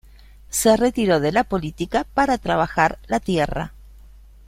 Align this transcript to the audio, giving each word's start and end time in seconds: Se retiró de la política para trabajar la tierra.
Se 0.49 0.77
retiró 0.77 1.19
de 1.19 1.31
la 1.31 1.43
política 1.43 2.05
para 2.15 2.39
trabajar 2.39 2.97
la 3.05 3.19
tierra. 3.19 3.71